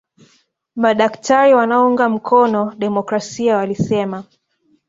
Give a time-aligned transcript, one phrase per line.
[0.75, 4.23] madaktari wanaounga mkono demokrasia walisema